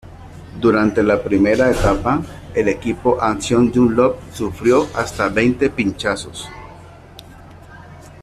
Durante 0.59 1.03
la 1.03 1.21
primera 1.21 1.69
etapa 1.69 2.19
el 2.55 2.67
equipo 2.69 3.21
Alcyon-Dunlop 3.21 4.33
sufrió 4.33 4.87
hasta 4.95 5.29
veinte 5.29 5.69
pinchazos. 5.69 6.49